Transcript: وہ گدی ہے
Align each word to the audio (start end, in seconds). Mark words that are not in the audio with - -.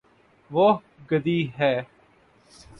وہ 0.51 0.67
گدی 1.11 1.39
ہے 1.59 1.73